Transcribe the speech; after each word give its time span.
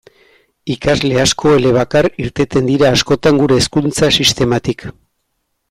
Ikasle 0.75 1.19
asko 1.23 1.51
elebakar 1.57 2.09
irteten 2.25 2.71
dira 2.71 2.89
askotan 2.97 3.39
gure 3.45 3.61
hezkuntza 3.61 4.11
sistematik. 4.23 4.91